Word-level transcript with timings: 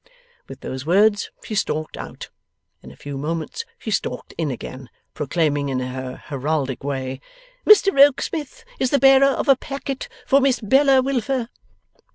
With 0.47 0.61
those 0.61 0.83
words 0.83 1.29
she 1.43 1.53
stalked 1.53 1.95
out. 1.95 2.31
In 2.81 2.91
a 2.91 2.95
few 2.95 3.19
moments 3.19 3.65
she 3.77 3.91
stalked 3.91 4.33
in 4.35 4.49
again, 4.49 4.89
proclaiming 5.13 5.69
in 5.69 5.77
her 5.79 6.15
heraldic 6.25 6.83
manner, 6.83 7.19
'Mr 7.67 7.93
Rokesmith 7.95 8.65
is 8.79 8.89
the 8.89 8.97
bearer 8.97 9.27
of 9.27 9.47
a 9.47 9.55
packet 9.55 10.09
for 10.25 10.41
Miss 10.41 10.59
Bella 10.59 11.03
Wilfer. 11.03 11.49